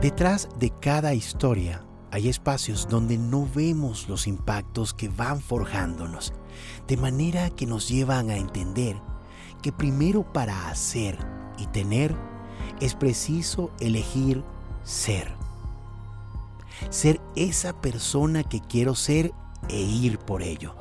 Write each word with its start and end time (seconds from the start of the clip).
Detrás 0.00 0.50
de 0.58 0.70
cada 0.70 1.14
historia 1.14 1.82
hay 2.10 2.28
espacios 2.28 2.86
donde 2.86 3.16
no 3.16 3.48
vemos 3.54 4.10
los 4.10 4.26
impactos 4.26 4.92
que 4.92 5.08
van 5.08 5.40
forjándonos, 5.40 6.34
de 6.86 6.98
manera 6.98 7.48
que 7.48 7.66
nos 7.66 7.88
llevan 7.88 8.28
a 8.28 8.36
entender 8.36 9.00
que 9.62 9.72
primero 9.72 10.22
para 10.34 10.68
hacer 10.68 11.18
y 11.58 11.66
tener 11.68 12.14
es 12.78 12.94
preciso 12.94 13.70
elegir 13.80 14.44
ser. 14.84 15.34
Ser 16.90 17.18
esa 17.34 17.80
persona 17.80 18.44
que 18.44 18.60
quiero 18.60 18.94
ser 18.94 19.32
e 19.70 19.80
ir 19.80 20.18
por 20.18 20.42
ello. 20.42 20.74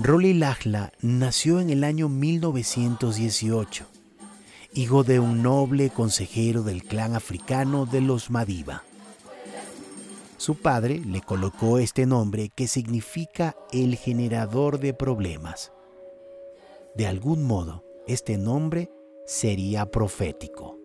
Rolly 0.00 0.32
Lachla 0.32 0.92
nació 1.02 1.58
en 1.58 1.70
el 1.70 1.82
año 1.82 2.08
1918, 2.08 3.84
hijo 4.72 5.02
de 5.02 5.18
un 5.18 5.42
noble 5.42 5.90
consejero 5.90 6.62
del 6.62 6.84
clan 6.84 7.16
africano 7.16 7.84
de 7.84 8.00
los 8.00 8.30
Madiba. 8.30 8.84
Su 10.36 10.54
padre 10.54 11.02
le 11.04 11.20
colocó 11.20 11.80
este 11.80 12.06
nombre 12.06 12.48
que 12.54 12.68
significa 12.68 13.56
el 13.72 13.96
generador 13.96 14.78
de 14.78 14.94
problemas. 14.94 15.72
De 16.94 17.08
algún 17.08 17.42
modo, 17.42 17.84
este 18.06 18.38
nombre 18.38 18.92
sería 19.26 19.90
profético. 19.90 20.77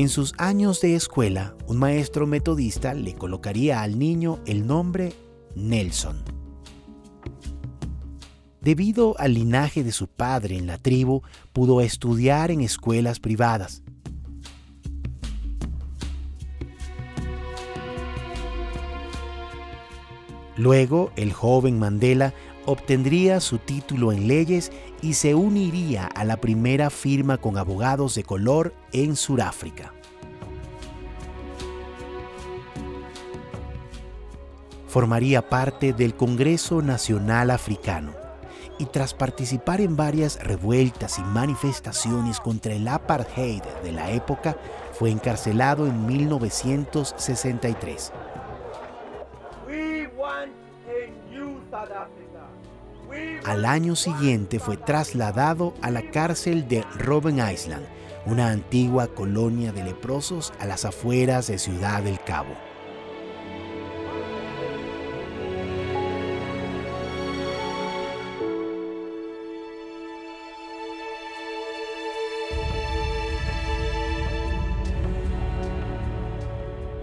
En 0.00 0.08
sus 0.08 0.32
años 0.38 0.80
de 0.80 0.94
escuela, 0.94 1.54
un 1.66 1.76
maestro 1.76 2.26
metodista 2.26 2.94
le 2.94 3.14
colocaría 3.14 3.82
al 3.82 3.98
niño 3.98 4.38
el 4.46 4.66
nombre 4.66 5.12
Nelson. 5.54 6.24
Debido 8.62 9.14
al 9.18 9.34
linaje 9.34 9.84
de 9.84 9.92
su 9.92 10.08
padre 10.08 10.56
en 10.56 10.66
la 10.66 10.78
tribu, 10.78 11.20
pudo 11.52 11.82
estudiar 11.82 12.50
en 12.50 12.62
escuelas 12.62 13.20
privadas. 13.20 13.82
Luego, 20.56 21.12
el 21.16 21.34
joven 21.34 21.78
Mandela 21.78 22.32
obtendría 22.64 23.38
su 23.40 23.58
título 23.58 24.12
en 24.12 24.28
leyes 24.28 24.72
y 25.02 25.14
se 25.14 25.34
uniría 25.34 26.06
a 26.06 26.24
la 26.24 26.36
primera 26.36 26.90
firma 26.90 27.38
con 27.38 27.58
abogados 27.58 28.14
de 28.14 28.24
color 28.24 28.74
en 28.92 29.16
Sudáfrica. 29.16 29.92
Formaría 34.86 35.48
parte 35.48 35.92
del 35.92 36.14
Congreso 36.14 36.82
Nacional 36.82 37.50
Africano 37.50 38.20
y 38.80 38.86
tras 38.86 39.14
participar 39.14 39.80
en 39.82 39.94
varias 39.94 40.42
revueltas 40.42 41.18
y 41.18 41.22
manifestaciones 41.22 42.40
contra 42.40 42.72
el 42.72 42.88
apartheid 42.88 43.62
de 43.84 43.92
la 43.92 44.10
época, 44.10 44.56
fue 44.98 45.10
encarcelado 45.10 45.86
en 45.86 46.06
1963. 46.06 48.10
Al 53.50 53.64
año 53.64 53.96
siguiente 53.96 54.60
fue 54.60 54.76
trasladado 54.76 55.74
a 55.82 55.90
la 55.90 56.08
cárcel 56.12 56.68
de 56.68 56.84
Robben 56.96 57.40
Island, 57.52 57.84
una 58.24 58.50
antigua 58.50 59.08
colonia 59.08 59.72
de 59.72 59.82
leprosos 59.82 60.52
a 60.60 60.66
las 60.66 60.84
afueras 60.84 61.48
de 61.48 61.58
Ciudad 61.58 62.00
del 62.00 62.20
Cabo. 62.20 62.54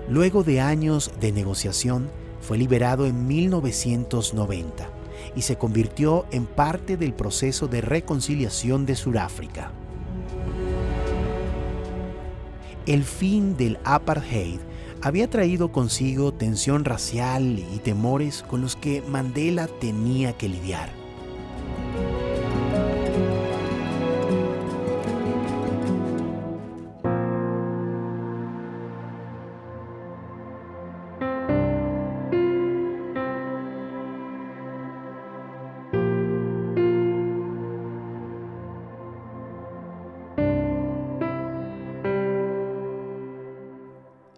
Luego 0.07 0.43
de 0.43 0.61
años 0.61 1.11
de 1.19 1.33
negociación, 1.33 2.09
fue 2.39 2.57
liberado 2.57 3.05
en 3.05 3.27
1990 3.27 4.96
y 5.35 5.41
se 5.41 5.57
convirtió 5.57 6.25
en 6.31 6.45
parte 6.45 6.97
del 6.97 7.13
proceso 7.13 7.67
de 7.67 7.81
reconciliación 7.81 8.85
de 8.85 8.95
Sudáfrica. 8.95 9.71
El 12.85 13.03
fin 13.03 13.57
del 13.57 13.79
apartheid 13.83 14.59
había 15.01 15.29
traído 15.29 15.71
consigo 15.71 16.33
tensión 16.33 16.85
racial 16.85 17.59
y 17.59 17.79
temores 17.79 18.43
con 18.43 18.61
los 18.61 18.75
que 18.75 19.01
Mandela 19.01 19.67
tenía 19.79 20.33
que 20.33 20.49
lidiar. 20.49 21.06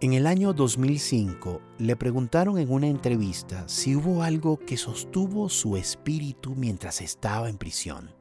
En 0.01 0.13
el 0.13 0.27
año 0.27 0.53
2005 0.53 1.59
le 1.77 1.97
preguntaron 1.97 2.57
en 2.57 2.71
una 2.71 2.87
entrevista 2.87 3.67
si 3.67 3.97
hubo 3.97 4.23
algo 4.23 4.57
que 4.57 4.77
sostuvo 4.77 5.49
su 5.49 5.75
espíritu 5.75 6.55
mientras 6.55 7.01
estaba 7.01 7.49
en 7.49 7.57
prisión. 7.57 8.15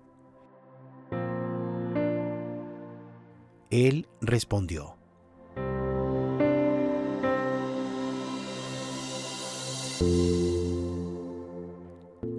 Él 3.71 4.09
respondió, 4.21 4.97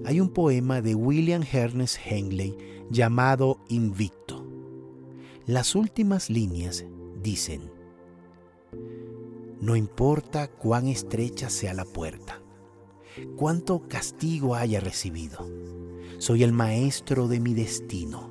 Hay 0.03 0.19
un 0.19 0.33
poema 0.33 0.81
de 0.81 0.95
William 0.95 1.45
Ernest 1.49 1.97
Henley 2.03 2.57
llamado 2.89 3.61
Invicto. 3.69 4.45
Las 5.45 5.75
últimas 5.75 6.29
líneas 6.29 6.83
dicen, 7.21 7.78
no 9.61 9.75
importa 9.75 10.49
cuán 10.49 10.87
estrecha 10.87 11.49
sea 11.49 11.73
la 11.73 11.85
puerta, 11.85 12.41
cuánto 13.35 13.87
castigo 13.87 14.55
haya 14.55 14.79
recibido. 14.79 15.47
Soy 16.17 16.43
el 16.43 16.51
maestro 16.51 17.27
de 17.27 17.39
mi 17.39 17.53
destino. 17.53 18.29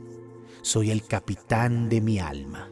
Soy 0.63 0.91
el 0.91 1.05
capitán 1.05 1.89
de 1.89 2.01
mi 2.01 2.19
alma. 2.19 2.71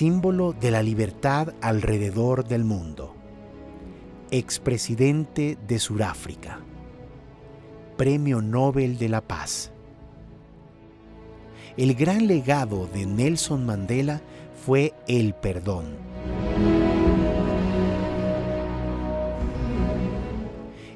Símbolo 0.00 0.54
de 0.54 0.70
la 0.70 0.82
libertad 0.82 1.52
alrededor 1.60 2.48
del 2.48 2.64
mundo. 2.64 3.14
expresidente 4.30 5.58
de 5.68 5.78
Sudáfrica, 5.78 6.60
Premio 7.98 8.40
Nobel 8.40 8.96
de 8.96 9.10
la 9.10 9.20
Paz. 9.20 9.72
El 11.76 11.94
gran 11.94 12.26
legado 12.26 12.86
de 12.86 13.04
Nelson 13.04 13.66
Mandela 13.66 14.22
fue 14.64 14.94
el 15.06 15.34
perdón. 15.34 15.84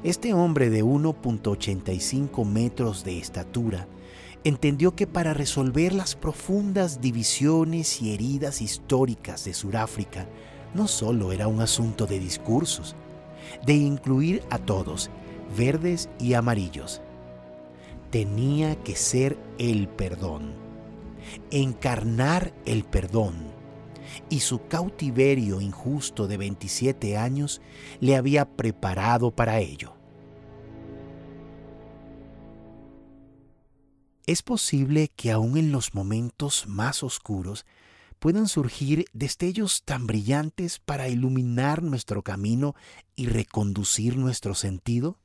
Este 0.03 0.33
hombre 0.33 0.71
de 0.71 0.83
1.85 0.83 2.43
metros 2.43 3.03
de 3.03 3.19
estatura 3.19 3.87
entendió 4.45 4.95
que 4.95 5.07
para 5.07 5.33
resolver 5.33 5.91
las 5.91 6.15
profundas 6.15 7.01
divisiones 7.01 8.01
y 8.01 8.13
heridas 8.13 8.61
históricas 8.61 9.43
de 9.43 9.55
Sudáfrica 9.55 10.27
no 10.75 10.87
solo 10.87 11.31
era 11.31 11.47
un 11.47 11.61
asunto 11.61 12.05
de 12.05 12.19
discursos, 12.19 12.95
de 13.65 13.73
incluir 13.73 14.43
a 14.51 14.59
todos, 14.59 15.09
verdes 15.57 16.09
y 16.19 16.35
amarillos. 16.35 17.01
Tenía 18.11 18.75
que 18.75 18.95
ser 18.95 19.35
el 19.57 19.87
perdón, 19.87 20.53
encarnar 21.49 22.53
el 22.65 22.83
perdón. 22.83 23.55
Y 24.29 24.41
su 24.41 24.67
cautiverio 24.67 25.59
injusto 25.59 26.27
de 26.27 26.37
27 26.37 27.17
años 27.17 27.61
le 27.99 28.15
había 28.15 28.45
preparado 28.45 29.31
para 29.31 29.59
ello. 29.59 29.94
Es 34.27 34.41
posible 34.41 35.11
que 35.15 35.31
aún 35.31 35.55
en 35.55 35.71
los 35.71 35.93
momentos 35.93 36.65
más 36.67 37.03
oscuros 37.03 37.63
puedan 38.17 38.47
surgir 38.47 39.05
destellos 39.13 39.83
tan 39.83 40.07
brillantes 40.07 40.79
para 40.79 41.07
iluminar 41.09 41.83
nuestro 41.83 42.23
camino 42.23 42.73
y 43.15 43.27
reconducir 43.27 44.17
nuestro 44.17 44.55
sentido? 44.55 45.19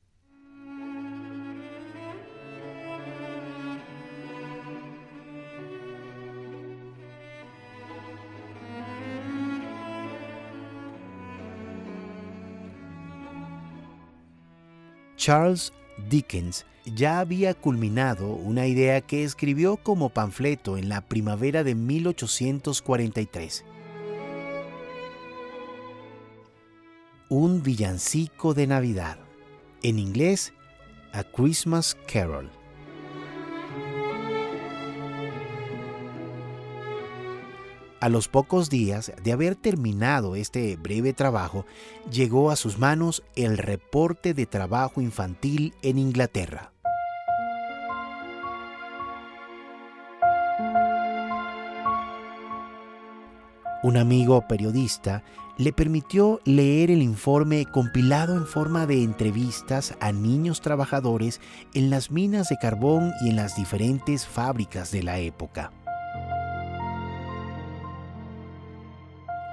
Charles 15.17 15.73
Dickens 16.07 16.65
ya 16.85 17.19
había 17.19 17.53
culminado 17.53 18.27
una 18.33 18.67
idea 18.67 19.01
que 19.01 19.23
escribió 19.23 19.77
como 19.77 20.09
panfleto 20.09 20.77
en 20.77 20.89
la 20.89 21.01
primavera 21.01 21.63
de 21.63 21.75
1843. 21.75 23.65
Un 27.29 27.63
villancico 27.63 28.53
de 28.53 28.67
Navidad, 28.67 29.17
en 29.83 29.99
inglés 29.99 30.53
A 31.13 31.23
Christmas 31.23 31.97
Carol. 32.11 32.60
A 38.01 38.09
los 38.09 38.27
pocos 38.27 38.71
días 38.71 39.13
de 39.23 39.31
haber 39.31 39.55
terminado 39.55 40.35
este 40.35 40.75
breve 40.75 41.13
trabajo, 41.13 41.67
llegó 42.11 42.49
a 42.49 42.55
sus 42.55 42.79
manos 42.79 43.21
el 43.35 43.59
reporte 43.59 44.33
de 44.33 44.47
trabajo 44.47 45.01
infantil 45.01 45.75
en 45.83 45.99
Inglaterra. 45.99 46.73
Un 53.83 53.97
amigo 53.97 54.47
periodista 54.47 55.23
le 55.59 55.71
permitió 55.71 56.39
leer 56.43 56.89
el 56.89 57.03
informe 57.03 57.67
compilado 57.67 58.35
en 58.35 58.47
forma 58.47 58.87
de 58.87 59.03
entrevistas 59.03 59.95
a 59.99 60.11
niños 60.11 60.61
trabajadores 60.61 61.39
en 61.75 61.91
las 61.91 62.09
minas 62.09 62.49
de 62.49 62.57
carbón 62.57 63.13
y 63.21 63.29
en 63.29 63.35
las 63.35 63.55
diferentes 63.55 64.25
fábricas 64.25 64.89
de 64.89 65.03
la 65.03 65.19
época. 65.19 65.71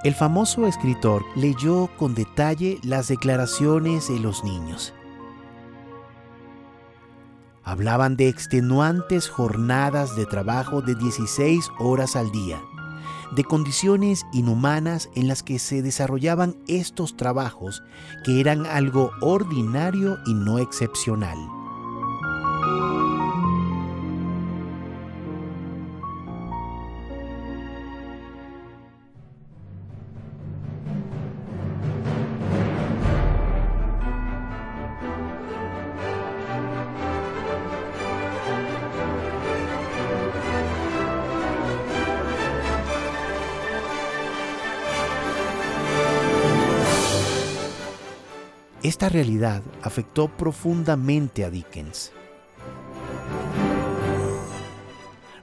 El 0.01 0.15
famoso 0.15 0.65
escritor 0.65 1.25
leyó 1.35 1.89
con 1.97 2.15
detalle 2.15 2.79
las 2.83 3.09
declaraciones 3.09 4.07
de 4.07 4.17
los 4.17 4.45
niños. 4.45 4.93
Hablaban 7.65 8.15
de 8.15 8.29
extenuantes 8.29 9.27
jornadas 9.27 10.15
de 10.15 10.25
trabajo 10.25 10.81
de 10.81 10.95
16 10.95 11.69
horas 11.79 12.15
al 12.15 12.31
día, 12.31 12.61
de 13.35 13.43
condiciones 13.43 14.25
inhumanas 14.31 15.09
en 15.15 15.27
las 15.27 15.43
que 15.43 15.59
se 15.59 15.81
desarrollaban 15.81 16.55
estos 16.69 17.17
trabajos 17.17 17.83
que 18.23 18.39
eran 18.39 18.65
algo 18.65 19.11
ordinario 19.19 20.17
y 20.25 20.33
no 20.33 20.59
excepcional. 20.59 21.58
Esta 48.81 49.09
realidad 49.09 49.61
afectó 49.81 50.29
profundamente 50.29 51.43
a 51.43 51.49
Dickens. 51.49 52.13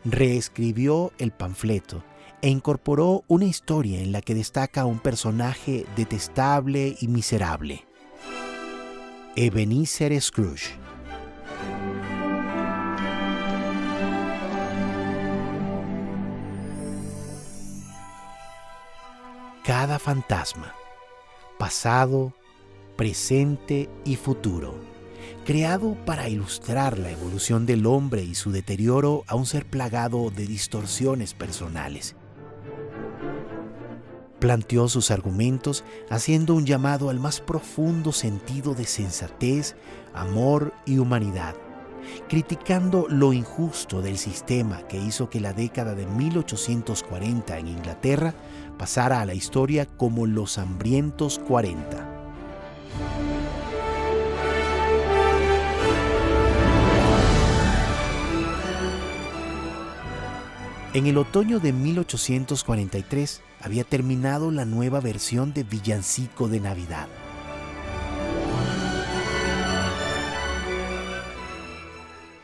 Reescribió 0.06 1.12
el 1.18 1.32
panfleto 1.32 2.02
e 2.40 2.48
incorporó 2.48 3.24
una 3.28 3.44
historia 3.44 4.00
en 4.00 4.12
la 4.12 4.22
que 4.22 4.34
destaca 4.34 4.86
un 4.86 5.00
personaje 5.00 5.84
detestable 5.96 6.96
y 6.98 7.08
miserable, 7.08 7.86
Ebenezer 9.34 10.18
Scrooge. 10.18 10.78
Cada 19.62 19.98
fantasma, 19.98 20.72
pasado, 21.58 22.32
presente 22.96 23.88
y 24.04 24.16
futuro, 24.16 24.74
creado 25.44 25.96
para 26.04 26.28
ilustrar 26.28 26.98
la 26.98 27.10
evolución 27.10 27.66
del 27.66 27.86
hombre 27.86 28.22
y 28.24 28.34
su 28.34 28.50
deterioro 28.50 29.24
a 29.26 29.34
un 29.34 29.46
ser 29.46 29.66
plagado 29.66 30.30
de 30.30 30.46
distorsiones 30.46 31.34
personales. 31.34 32.16
Planteó 34.40 34.88
sus 34.88 35.10
argumentos 35.10 35.84
haciendo 36.10 36.54
un 36.54 36.66
llamado 36.66 37.08
al 37.10 37.20
más 37.20 37.40
profundo 37.40 38.12
sentido 38.12 38.74
de 38.74 38.84
sensatez, 38.84 39.76
amor 40.14 40.74
y 40.84 40.98
humanidad, 40.98 41.54
criticando 42.28 43.06
lo 43.08 43.32
injusto 43.32 44.02
del 44.02 44.18
sistema 44.18 44.86
que 44.88 44.98
hizo 44.98 45.30
que 45.30 45.40
la 45.40 45.52
década 45.52 45.94
de 45.94 46.06
1840 46.06 47.58
en 47.58 47.68
Inglaterra 47.68 48.34
pasara 48.78 49.20
a 49.20 49.26
la 49.26 49.34
historia 49.34 49.86
como 49.86 50.26
los 50.26 50.58
hambrientos 50.58 51.38
40. 51.38 52.05
En 60.96 61.06
el 61.06 61.18
otoño 61.18 61.60
de 61.60 61.74
1843 61.74 63.42
había 63.60 63.84
terminado 63.84 64.50
la 64.50 64.64
nueva 64.64 64.98
versión 64.98 65.52
de 65.52 65.62
Villancico 65.62 66.48
de 66.48 66.58
Navidad. 66.58 67.06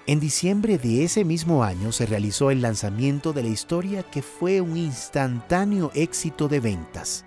En 0.07 0.21
diciembre 0.21 0.77
de 0.77 1.03
ese 1.03 1.25
mismo 1.25 1.65
año 1.65 1.93
se 1.93 2.05
realizó 2.05 2.51
el 2.51 2.61
lanzamiento 2.61 3.33
de 3.33 3.43
la 3.43 3.49
historia 3.49 4.03
que 4.03 4.21
fue 4.21 4.61
un 4.61 4.77
instantáneo 4.77 5.91
éxito 5.95 6.47
de 6.47 6.61
ventas. 6.61 7.25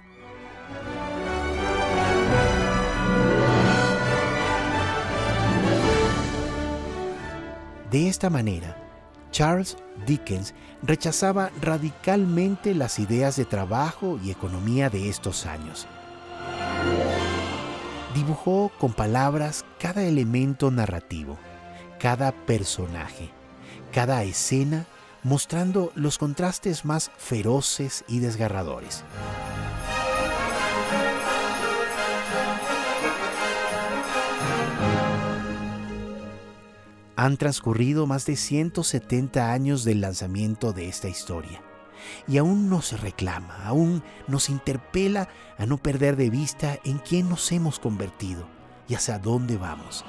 De 7.90 8.08
esta 8.10 8.30
manera, 8.30 8.85
Charles 9.36 9.76
Dickens 10.08 10.54
rechazaba 10.82 11.52
radicalmente 11.62 12.74
las 12.74 13.00
ideas 13.00 13.36
de 13.36 13.44
trabajo 13.44 14.18
y 14.24 14.32
economía 14.32 14.90
de 14.90 15.10
estos 15.10 15.46
años. 15.46 15.88
Dibujó 18.14 18.72
con 18.80 18.94
palabras 18.94 19.66
cada 19.78 20.06
elemento 20.06 20.72
narrativo, 20.72 21.38
cada 22.00 22.32
personaje, 22.32 23.30
cada 23.92 24.24
escena, 24.24 24.86
mostrando 25.22 25.92
los 25.96 26.18
contrastes 26.18 26.86
más 26.86 27.12
feroces 27.18 28.06
y 28.08 28.20
desgarradores. 28.20 29.04
Han 37.16 37.38
transcurrido 37.38 38.08
más 38.08 38.26
de 38.26 38.36
170 38.36 39.52
años 39.52 39.84
del 39.84 40.02
lanzamiento 40.02 40.74
de 40.74 40.88
esta 40.88 41.08
historia 41.08 41.62
y 42.28 42.38
aún 42.38 42.70
nos 42.70 43.00
reclama, 43.02 43.66
aún 43.66 44.04
nos 44.28 44.50
interpela 44.50 45.30
a 45.58 45.66
no 45.66 45.78
perder 45.78 46.16
de 46.16 46.30
vista 46.30 46.78
en 46.84 47.00
quién 47.00 47.30
nos 47.30 47.52
hemos 47.52 47.80
convertido 47.80 48.48
y 48.88 48.96
hacia 48.96 49.18
dónde 49.18 49.58
vamos. 49.58 50.06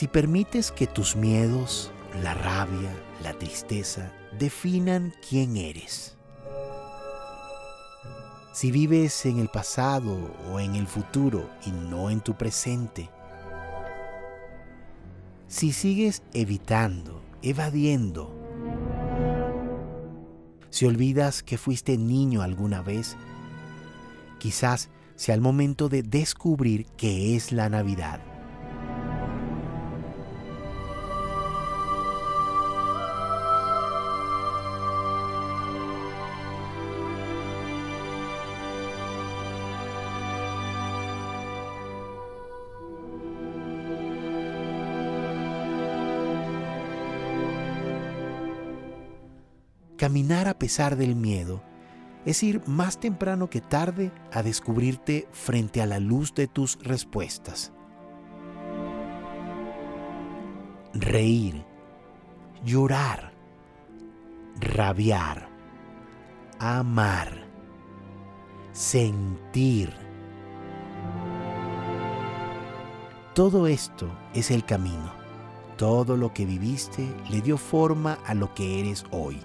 Si 0.00 0.08
permites 0.08 0.72
que 0.72 0.86
tus 0.86 1.14
miedos, 1.14 1.92
la 2.22 2.32
rabia, 2.32 2.90
la 3.22 3.34
tristeza 3.34 4.10
definan 4.38 5.12
quién 5.28 5.58
eres. 5.58 6.16
Si 8.54 8.72
vives 8.72 9.26
en 9.26 9.38
el 9.38 9.48
pasado 9.48 10.16
o 10.50 10.58
en 10.58 10.74
el 10.74 10.86
futuro 10.86 11.50
y 11.66 11.70
no 11.72 12.08
en 12.08 12.22
tu 12.22 12.34
presente. 12.34 13.10
Si 15.48 15.70
sigues 15.70 16.22
evitando, 16.32 17.20
evadiendo. 17.42 18.34
Si 20.70 20.86
olvidas 20.86 21.42
que 21.42 21.58
fuiste 21.58 21.98
niño 21.98 22.40
alguna 22.40 22.80
vez, 22.80 23.18
quizás 24.38 24.88
sea 25.16 25.34
el 25.34 25.42
momento 25.42 25.90
de 25.90 26.02
descubrir 26.02 26.86
qué 26.96 27.36
es 27.36 27.52
la 27.52 27.68
Navidad. 27.68 28.29
Caminar 50.00 50.48
a 50.48 50.58
pesar 50.58 50.96
del 50.96 51.14
miedo 51.14 51.62
es 52.24 52.42
ir 52.42 52.66
más 52.66 52.98
temprano 52.98 53.50
que 53.50 53.60
tarde 53.60 54.12
a 54.32 54.42
descubrirte 54.42 55.28
frente 55.30 55.82
a 55.82 55.86
la 55.86 56.00
luz 56.00 56.32
de 56.32 56.46
tus 56.46 56.78
respuestas. 56.82 57.70
Reír, 60.94 61.66
llorar, 62.64 63.34
rabiar, 64.58 65.50
amar, 66.58 67.46
sentir. 68.72 69.92
Todo 73.34 73.66
esto 73.66 74.10
es 74.32 74.50
el 74.50 74.64
camino. 74.64 75.12
Todo 75.76 76.16
lo 76.16 76.32
que 76.32 76.46
viviste 76.46 77.06
le 77.28 77.42
dio 77.42 77.58
forma 77.58 78.14
a 78.24 78.32
lo 78.32 78.54
que 78.54 78.80
eres 78.80 79.04
hoy. 79.10 79.38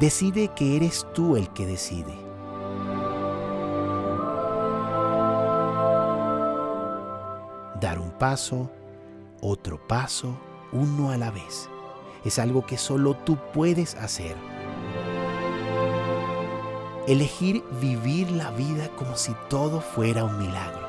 Decide 0.00 0.48
que 0.48 0.76
eres 0.76 1.06
tú 1.14 1.38
el 1.38 1.48
que 1.54 1.64
decide. 1.64 2.14
Dar 7.80 7.98
un 7.98 8.10
paso, 8.10 8.70
otro 9.40 9.80
paso, 9.88 10.36
uno 10.70 11.10
a 11.12 11.16
la 11.16 11.30
vez. 11.30 11.70
Es 12.26 12.38
algo 12.38 12.66
que 12.66 12.76
solo 12.76 13.14
tú 13.14 13.38
puedes 13.54 13.94
hacer. 13.94 14.36
Elegir 17.08 17.64
vivir 17.80 18.30
la 18.32 18.50
vida 18.50 18.90
como 18.96 19.16
si 19.16 19.32
todo 19.48 19.80
fuera 19.80 20.24
un 20.24 20.38
milagro. 20.38 20.85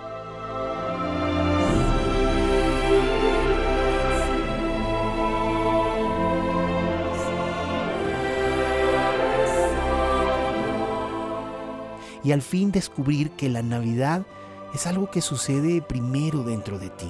Y 12.27 12.34
al 12.34 12.41
fin 12.41 12.74
descubrir 12.74 13.31
que 13.31 13.48
la 13.48 13.62
Navidad 13.62 14.25
es 14.74 14.86
algo 14.86 15.10
que 15.10 15.22
sucede 15.22 15.81
primero 15.81 16.43
dentro 16.43 16.77
de 16.77 16.89
ti 16.89 17.10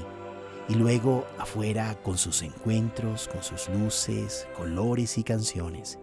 y 0.70 0.76
luego 0.76 1.26
afuera 1.40 1.98
con 2.04 2.20
sus 2.20 2.44
encuentros, 2.44 3.28
con 3.28 3.42
sus 3.42 3.68
luces, 3.70 4.48
colores 4.56 5.18
y 5.18 5.24
canciones. 5.24 5.98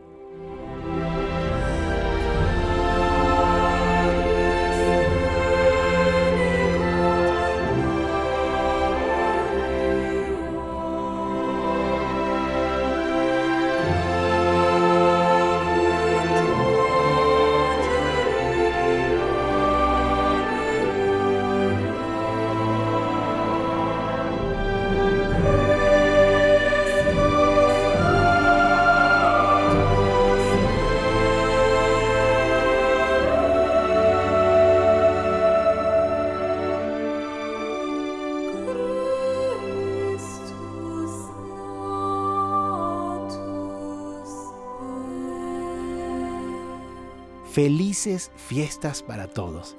Felices 47.55 48.33
fiestas 48.35 49.01
para 49.01 49.29
todos 49.29 49.77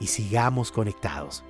y 0.00 0.08
sigamos 0.08 0.72
conectados. 0.72 1.44